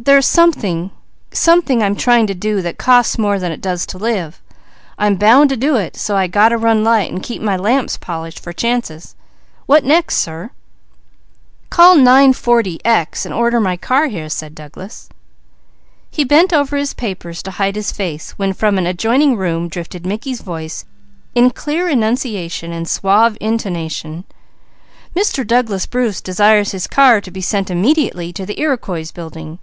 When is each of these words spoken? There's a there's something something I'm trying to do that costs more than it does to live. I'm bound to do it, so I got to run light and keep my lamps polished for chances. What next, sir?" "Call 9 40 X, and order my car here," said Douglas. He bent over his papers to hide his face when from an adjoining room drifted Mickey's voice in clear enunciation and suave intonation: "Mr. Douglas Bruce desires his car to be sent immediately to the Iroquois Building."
There's 0.00 0.10
a 0.10 0.14
there's 0.18 0.26
something 0.28 0.90
something 1.32 1.82
I'm 1.82 1.96
trying 1.96 2.28
to 2.28 2.34
do 2.34 2.62
that 2.62 2.78
costs 2.78 3.18
more 3.18 3.40
than 3.40 3.50
it 3.50 3.60
does 3.60 3.84
to 3.86 3.98
live. 3.98 4.40
I'm 4.96 5.16
bound 5.16 5.50
to 5.50 5.56
do 5.56 5.74
it, 5.74 5.96
so 5.96 6.16
I 6.16 6.28
got 6.28 6.50
to 6.50 6.56
run 6.56 6.84
light 6.84 7.10
and 7.10 7.20
keep 7.20 7.42
my 7.42 7.56
lamps 7.56 7.96
polished 7.96 8.38
for 8.38 8.52
chances. 8.52 9.16
What 9.66 9.82
next, 9.84 10.18
sir?" 10.18 10.50
"Call 11.70 11.96
9 11.96 12.32
40 12.32 12.80
X, 12.84 13.24
and 13.26 13.34
order 13.34 13.58
my 13.58 13.76
car 13.76 14.06
here," 14.06 14.28
said 14.28 14.54
Douglas. 14.54 15.08
He 16.08 16.22
bent 16.22 16.52
over 16.52 16.76
his 16.76 16.94
papers 16.94 17.42
to 17.42 17.50
hide 17.50 17.74
his 17.74 17.90
face 17.90 18.30
when 18.38 18.52
from 18.52 18.78
an 18.78 18.86
adjoining 18.86 19.34
room 19.36 19.66
drifted 19.66 20.06
Mickey's 20.06 20.42
voice 20.42 20.84
in 21.34 21.50
clear 21.50 21.88
enunciation 21.88 22.72
and 22.72 22.88
suave 22.88 23.36
intonation: 23.40 24.26
"Mr. 25.16 25.44
Douglas 25.44 25.86
Bruce 25.86 26.20
desires 26.20 26.70
his 26.70 26.86
car 26.86 27.20
to 27.20 27.32
be 27.32 27.40
sent 27.40 27.68
immediately 27.68 28.32
to 28.32 28.46
the 28.46 28.60
Iroquois 28.60 29.10
Building." 29.12 29.58